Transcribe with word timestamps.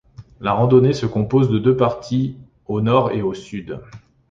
La 0.39 0.53
randonnée 0.53 0.93
se 0.93 1.05
compose 1.05 1.51
de 1.51 1.59
deux 1.59 1.77
parties, 1.77 2.35
au 2.65 2.81
nord 2.81 3.11
et 3.11 3.21
au 3.21 3.35
sud. 3.35 3.79